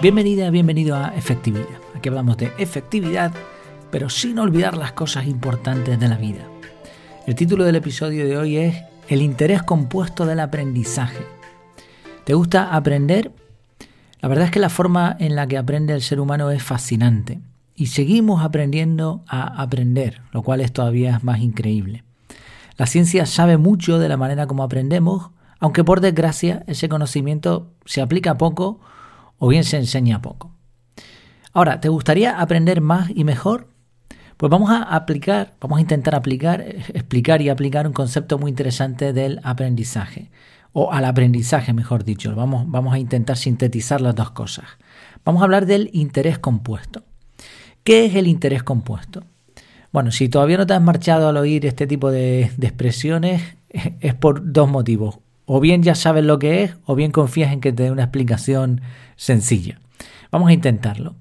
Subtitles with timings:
[0.00, 1.66] Bienvenida, bienvenido a Efectividad.
[1.96, 3.32] Aquí hablamos de efectividad,
[3.90, 6.46] pero sin olvidar las cosas importantes de la vida.
[7.26, 8.76] El título del episodio de hoy es
[9.08, 11.26] El interés compuesto del aprendizaje.
[12.22, 13.32] ¿Te gusta aprender?
[14.20, 17.40] La verdad es que la forma en la que aprende el ser humano es fascinante
[17.74, 22.04] y seguimos aprendiendo a aprender, lo cual es todavía más increíble.
[22.76, 28.00] La ciencia sabe mucho de la manera como aprendemos, aunque por desgracia ese conocimiento se
[28.00, 28.78] aplica poco
[29.38, 30.52] o bien se enseña poco.
[31.52, 33.68] Ahora, ¿te gustaría aprender más y mejor?
[34.36, 39.12] Pues vamos a aplicar, vamos a intentar aplicar, explicar y aplicar un concepto muy interesante
[39.12, 40.30] del aprendizaje,
[40.72, 42.34] o al aprendizaje, mejor dicho.
[42.36, 44.66] Vamos, vamos a intentar sintetizar las dos cosas.
[45.24, 47.02] Vamos a hablar del interés compuesto.
[47.82, 49.24] ¿Qué es el interés compuesto?
[49.90, 53.42] Bueno, si todavía no te has marchado al oír este tipo de, de expresiones,
[54.00, 55.18] es por dos motivos.
[55.50, 58.02] O bien ya sabes lo que es, o bien confías en que te dé una
[58.02, 58.82] explicación
[59.16, 59.80] sencilla.
[60.30, 61.14] Vamos a intentarlo.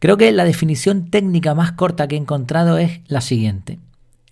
[0.00, 3.78] Creo que la definición técnica más corta que he encontrado es la siguiente.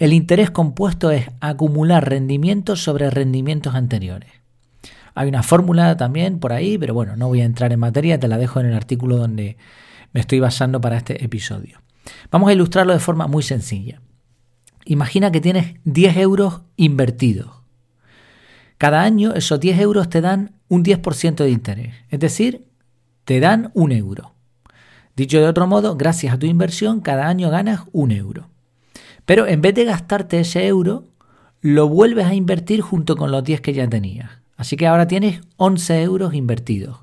[0.01, 4.33] El interés compuesto es acumular rendimientos sobre rendimientos anteriores.
[5.15, 8.27] Hay una fórmula también por ahí, pero bueno, no voy a entrar en materia, te
[8.27, 9.59] la dejo en el artículo donde
[10.13, 11.81] me estoy basando para este episodio.
[12.33, 14.01] Vamos a ilustrarlo de forma muy sencilla.
[14.87, 17.60] Imagina que tienes 10 euros invertidos.
[18.81, 22.67] Cada año esos 10 euros te dan un 10% de interés, es decir,
[23.27, 24.33] te dan un euro.
[25.15, 28.49] Dicho de otro modo, gracias a tu inversión, cada año ganas un euro.
[29.27, 31.09] Pero en vez de gastarte ese euro,
[31.61, 34.31] lo vuelves a invertir junto con los 10 que ya tenías.
[34.57, 37.01] Así que ahora tienes 11 euros invertidos.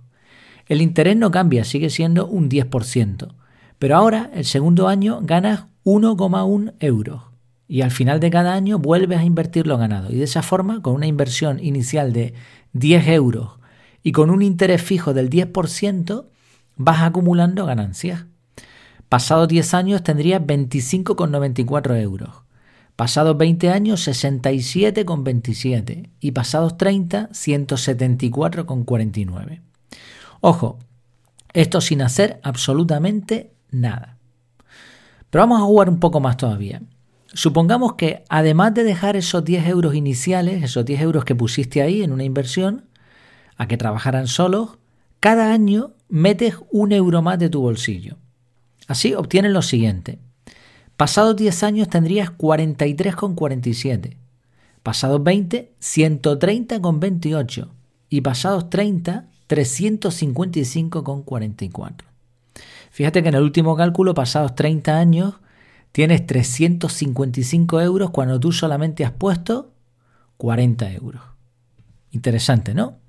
[0.66, 3.36] El interés no cambia, sigue siendo un 10%.
[3.78, 7.27] Pero ahora, el segundo año, ganas 1,1 euros.
[7.68, 10.12] Y al final de cada año vuelves a invertir lo ganado.
[10.12, 12.34] Y de esa forma, con una inversión inicial de
[12.74, 13.60] 10 euros
[14.04, 16.26] y con un interés fijo del 10%
[16.78, 18.26] vas acumulando ganancias.
[19.10, 22.44] Pasados 10 años tendrías 25,94 euros.
[22.96, 29.62] Pasados 20 años 67,27 y pasados 30 174,49.
[30.42, 30.80] Ojo,
[31.54, 34.18] esto sin hacer absolutamente nada.
[35.30, 36.82] Pero vamos a jugar un poco más todavía.
[37.34, 42.02] Supongamos que además de dejar esos 10 euros iniciales, esos 10 euros que pusiste ahí
[42.02, 42.86] en una inversión,
[43.58, 44.78] a que trabajaran solos,
[45.20, 48.18] cada año metes un euro más de tu bolsillo.
[48.88, 50.20] Así obtienes lo siguiente.
[50.96, 54.16] Pasados 10 años tendrías 43,47.
[54.84, 57.68] Pasados 20, 130,28.
[58.10, 61.94] Y pasados 30, 355,44.
[62.90, 65.34] Fíjate que en el último cálculo, pasados 30 años,
[65.98, 69.72] tienes 355 euros cuando tú solamente has puesto
[70.38, 71.24] 40 euros.
[72.12, 73.00] Interesante, ¿no?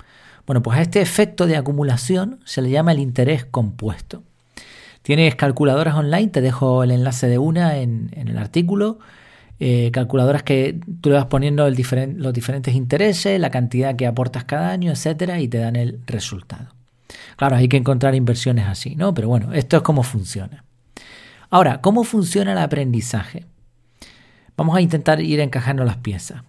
[0.47, 4.23] Bueno, pues a este efecto de acumulación se le llama el interés compuesto.
[5.03, 9.01] Tienes calculadoras online, te dejo el enlace de una en, el artículo.
[9.61, 14.71] Eh, calculadoras que tú le vas poniendo los diferentes intereses, la cantidad que aportas cada
[14.71, 16.75] año, etcétera, y te dan el resultado.
[17.37, 19.13] Claro, hay que encontrar inversiones así, ¿no?
[19.13, 20.65] Pero bueno, esto es cómo funciona.
[21.51, 23.47] Ahora, ¿cómo funciona el aprendizaje?
[24.57, 26.43] Vamos a intentar ir encajando las piezas.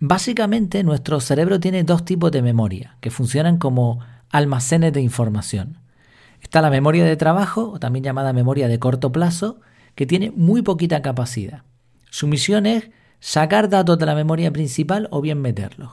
[0.00, 4.00] Básicamente nuestro cerebro tiene dos tipos de memoria que funcionan como
[4.30, 5.78] almacenes de información.
[6.40, 9.60] Está la memoria de trabajo, o también llamada memoria de corto plazo,
[9.94, 11.62] que tiene muy poquita capacidad.
[12.10, 12.90] Su misión es
[13.20, 15.92] sacar datos de la memoria principal o bien meterlos.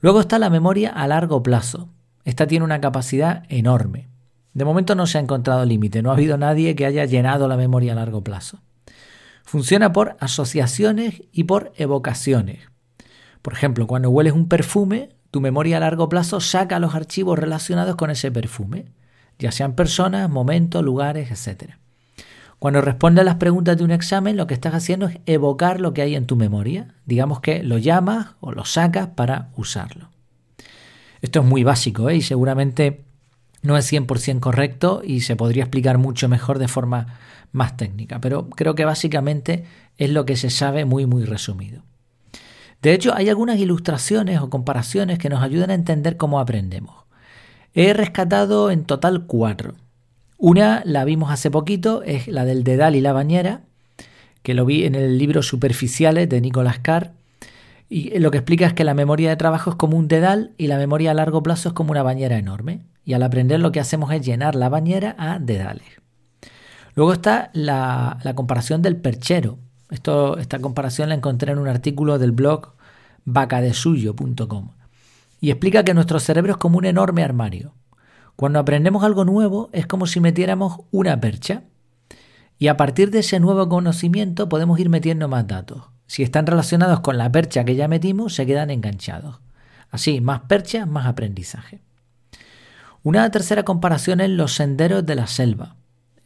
[0.00, 1.88] Luego está la memoria a largo plazo.
[2.24, 4.09] Esta tiene una capacidad enorme.
[4.52, 7.56] De momento no se ha encontrado límite, no ha habido nadie que haya llenado la
[7.56, 8.60] memoria a largo plazo.
[9.44, 12.68] Funciona por asociaciones y por evocaciones.
[13.42, 17.96] Por ejemplo, cuando hueles un perfume, tu memoria a largo plazo saca los archivos relacionados
[17.96, 18.86] con ese perfume,
[19.38, 21.74] ya sean personas, momentos, lugares, etc.
[22.58, 25.94] Cuando respondes a las preguntas de un examen, lo que estás haciendo es evocar lo
[25.94, 26.94] que hay en tu memoria.
[27.06, 30.10] Digamos que lo llamas o lo sacas para usarlo.
[31.22, 32.16] Esto es muy básico ¿eh?
[32.16, 33.04] y seguramente
[33.62, 37.18] no es 100% correcto y se podría explicar mucho mejor de forma
[37.52, 39.64] más técnica, pero creo que básicamente
[39.98, 41.82] es lo que se sabe muy muy resumido.
[42.82, 47.04] De hecho, hay algunas ilustraciones o comparaciones que nos ayudan a entender cómo aprendemos.
[47.74, 49.74] He rescatado en total cuatro.
[50.38, 53.62] Una la vimos hace poquito, es la del dedal y la bañera,
[54.42, 57.12] que lo vi en el libro Superficiales de Nicolas Carr.
[57.92, 60.68] Y lo que explica es que la memoria de trabajo es como un dedal y
[60.68, 62.86] la memoria a largo plazo es como una bañera enorme.
[63.04, 66.00] Y al aprender lo que hacemos es llenar la bañera a dedales.
[66.94, 69.58] Luego está la, comparación del perchero,
[69.90, 72.74] esta comparación la encontré en un artículo del blog
[73.24, 74.70] vacadesuyo.com
[75.40, 77.74] y explica que nuestro cerebro es como un enorme armario.
[78.36, 81.64] Cuando aprendemos algo nuevo es como si metiéramos una percha.
[82.58, 85.84] Y a partir de ese nuevo conocimiento podemos ir metiendo más datos.
[86.10, 89.38] Si están relacionados con la percha que ya metimos, se quedan enganchados.
[89.92, 91.82] Así, más percha, más aprendizaje.
[93.04, 95.76] Una tercera comparación es los senderos de la selva.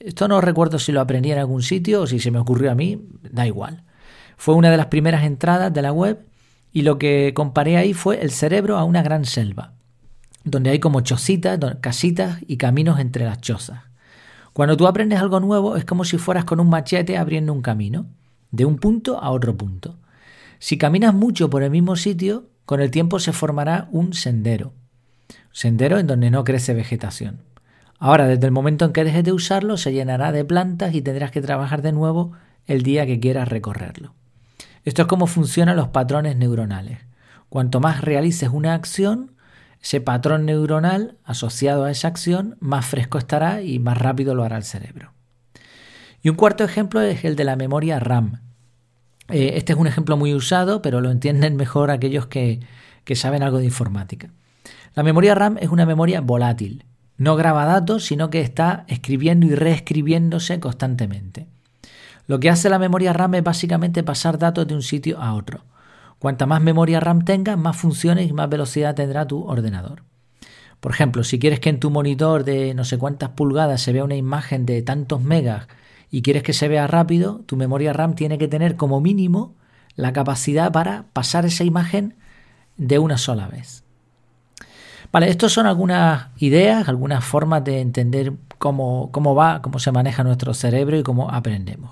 [0.00, 2.74] Esto no recuerdo si lo aprendí en algún sitio o si se me ocurrió a
[2.74, 2.98] mí,
[3.30, 3.84] da igual.
[4.38, 6.24] Fue una de las primeras entradas de la web
[6.72, 9.74] y lo que comparé ahí fue el cerebro a una gran selva
[10.44, 13.82] donde hay como chocitas, casitas y caminos entre las chozas.
[14.54, 18.06] Cuando tú aprendes algo nuevo es como si fueras con un machete abriendo un camino,
[18.54, 19.98] de un punto a otro punto.
[20.58, 24.72] Si caminas mucho por el mismo sitio, con el tiempo se formará un sendero.
[25.52, 27.42] Sendero en donde no crece vegetación.
[27.98, 31.30] Ahora, desde el momento en que dejes de usarlo, se llenará de plantas y tendrás
[31.30, 32.32] que trabajar de nuevo
[32.66, 34.14] el día que quieras recorrerlo.
[34.84, 36.98] Esto es cómo funcionan los patrones neuronales.
[37.48, 39.32] Cuanto más realices una acción,
[39.82, 44.56] ese patrón neuronal asociado a esa acción más fresco estará y más rápido lo hará
[44.56, 45.12] el cerebro.
[46.22, 48.40] Y un cuarto ejemplo es el de la memoria RAM.
[49.28, 52.60] Eh, este es un ejemplo muy usado, pero lo entienden mejor aquellos que,
[53.14, 54.30] saben algo de informática.
[54.94, 56.84] La memoria RAM es una memoria volátil.
[57.16, 61.46] No graba datos, sino que está escribiendo y reescribiéndose constantemente.
[62.26, 65.64] Lo que hace la memoria RAM es básicamente pasar datos de un sitio a otro.
[66.18, 70.02] Cuanta más memoria RAM tengas, más funciones y más velocidad tendrá tu ordenador.
[70.80, 74.04] Por ejemplo, si quieres que en tu monitor de no sé cuántas pulgadas se vea
[74.04, 75.66] una imagen de tantos megas
[76.14, 79.52] y quieres que se vea rápido, tu memoria RAM tiene que tener como mínimo
[79.96, 82.14] la capacidad para pasar esa imagen
[82.76, 83.82] de una sola vez.
[85.10, 90.22] Vale, estas son algunas ideas, algunas formas de entender cómo, cómo va, cómo se maneja
[90.22, 91.90] nuestro cerebro y cómo aprendemos.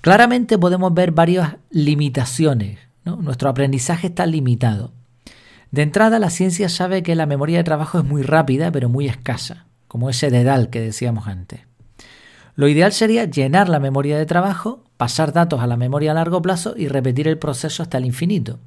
[0.00, 4.90] Claramente podemos ver varias limitaciones nuestro aprendizaje está limitado.
[5.70, 9.06] De entrada, la ciencia sabe que la memoria de trabajo es muy rápida, pero muy
[9.06, 11.60] escasa, como ese dedal que decíamos antes.
[12.56, 16.40] Lo ideal sería llenar la memoria de trabajo, pasar datos a la memoria a largo
[16.40, 18.58] plazo y repetir el proceso hasta el infinito.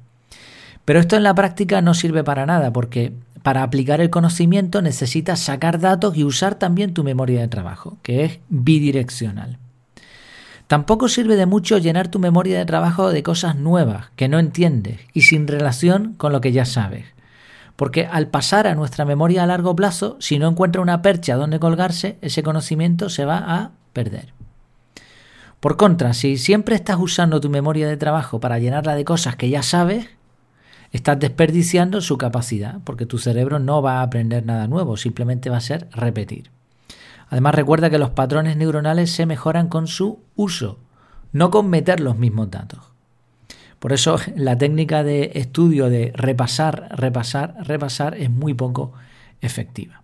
[0.84, 5.40] Pero esto en la práctica no sirve para nada, porque para aplicar el conocimiento necesitas
[5.40, 9.58] sacar datos y usar también tu memoria de trabajo, que es bidireccional.
[10.68, 15.00] Tampoco sirve de mucho llenar tu memoria de trabajo de cosas nuevas que no entiendes
[15.12, 17.06] y sin relación con lo que ya sabes.
[17.74, 21.58] Porque al pasar a nuestra memoria a largo plazo, si no encuentra una percha donde
[21.58, 24.32] colgarse, ese conocimiento se va a perder.
[25.60, 29.50] Por contra, si siempre estás usando tu memoria de trabajo para llenarla de cosas que
[29.50, 30.08] ya sabes,
[30.90, 35.58] estás desperdiciando su capacidad, porque tu cerebro no va a aprender nada nuevo, simplemente va
[35.58, 36.50] a ser repetir.
[37.28, 40.78] Además recuerda que los patrones neuronales se mejoran con su uso,
[41.32, 42.80] no con meter los mismos datos.
[43.78, 48.92] Por eso la técnica de estudio de repasar, repasar, repasar es muy poco
[49.40, 50.02] efectiva.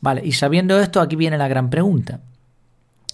[0.00, 2.20] Vale, y sabiendo esto, aquí viene la gran pregunta.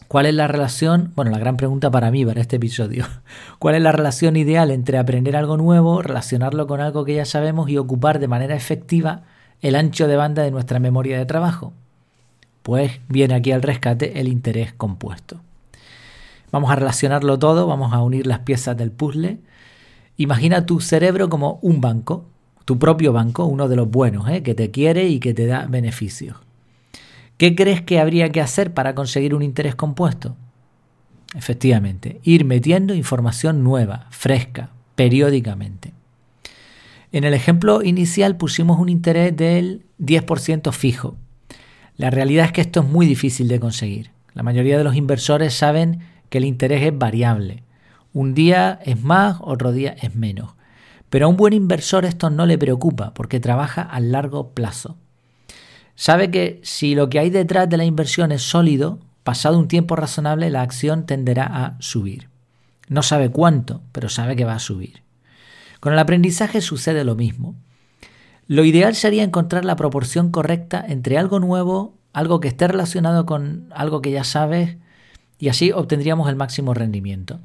[0.09, 3.07] ¿Cuál es la relación, bueno, la gran pregunta para mí, para este episodio,
[3.59, 7.69] cuál es la relación ideal entre aprender algo nuevo, relacionarlo con algo que ya sabemos
[7.69, 9.23] y ocupar de manera efectiva
[9.63, 11.73] el ancho de banda de nuestra memoria de trabajo?
[12.63, 15.41] Pues viene aquí al rescate el interés compuesto.
[16.51, 19.39] Vamos a relacionarlo todo, vamos a unir las piezas del puzzle.
[20.17, 22.25] Imagina tu cerebro como un banco,
[22.65, 24.43] tu propio banco, uno de los buenos, ¿eh?
[24.43, 26.37] que te quiere y que te da beneficios.
[27.37, 30.37] ¿Qué crees que habría que hacer para conseguir un interés compuesto?
[31.35, 35.93] Efectivamente, ir metiendo información nueva, fresca, periódicamente.
[37.11, 41.17] En el ejemplo inicial pusimos un interés del 10% fijo,
[41.97, 44.11] la realidad es que esto es muy difícil de conseguir.
[44.33, 47.63] La mayoría de los inversores saben que el interés es variable.
[48.13, 50.55] Un día es más, otro día es menos.
[51.09, 54.97] Pero a un buen inversor esto no le preocupa porque trabaja a largo plazo.
[55.97, 59.97] Sabe que si lo que hay detrás de la inversión es sólido, pasado un tiempo
[59.97, 62.29] razonable la acción tenderá a subir.
[62.89, 65.03] No sabe cuánto, pero sabe que va a subir.
[65.81, 67.55] Con el aprendizaje sucede lo mismo.
[68.47, 73.73] Lo ideal sería encontrar la proporción correcta entre algo nuevo, algo que esté relacionado con
[73.75, 74.77] algo que ya sabes,
[75.39, 77.41] y así obtendríamos el máximo rendimiento.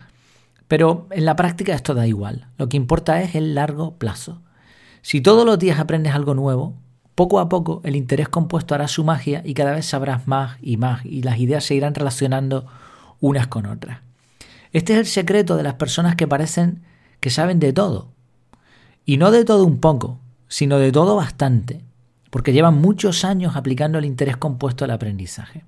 [0.68, 4.41] Pero en la práctica esto da igual, lo que importa es el largo plazo.
[5.01, 6.75] Si todos los días aprendes algo nuevo,
[7.20, 10.78] poco a poco el interés compuesto hará su magia y cada vez sabrás más y
[10.78, 12.66] más y las ideas se irán relacionando
[13.20, 14.00] unas con otras.
[14.72, 16.82] Este es el secreto de las personas que parecen
[17.20, 18.08] que saben de todo.
[19.04, 21.82] Y no de todo un poco, sino de todo bastante,
[22.30, 25.66] porque llevan muchos años aplicando el interés compuesto al aprendizaje.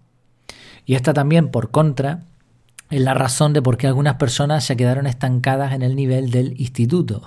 [0.86, 2.22] Y esta también, por contra,
[2.90, 6.54] es la razón de por qué algunas personas se quedaron estancadas en el nivel del
[6.62, 7.24] instituto,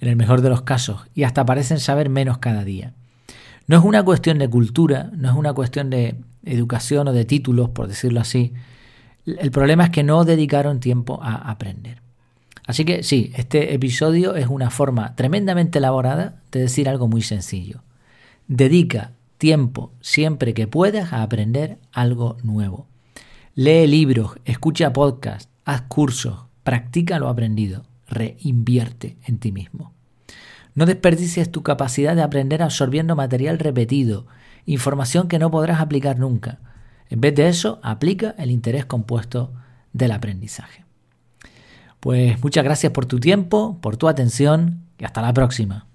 [0.00, 2.94] en el mejor de los casos, y hasta parecen saber menos cada día.
[3.68, 7.68] No es una cuestión de cultura, no es una cuestión de educación o de títulos,
[7.68, 8.54] por decirlo así.
[9.26, 12.00] El problema es que no dedicaron tiempo a aprender.
[12.66, 17.82] Así que sí, este episodio es una forma tremendamente elaborada de decir algo muy sencillo.
[18.46, 22.86] Dedica tiempo siempre que puedas a aprender algo nuevo.
[23.54, 29.92] Lee libros, escucha podcasts, haz cursos, practica lo aprendido, reinvierte en ti mismo.
[30.78, 34.28] No desperdicies tu capacidad de aprender absorbiendo material repetido,
[34.64, 36.60] información que no podrás aplicar nunca.
[37.10, 39.52] En vez de eso, aplica el interés compuesto
[39.92, 40.84] del aprendizaje.
[41.98, 45.87] Pues muchas gracias por tu tiempo, por tu atención y hasta la próxima.